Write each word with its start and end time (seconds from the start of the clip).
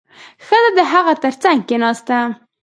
ښځه 0.45 0.69
د 0.77 0.79
هغه 0.91 1.13
تر 1.23 1.33
څنګ 1.43 1.59
کېناسته. 1.69 2.17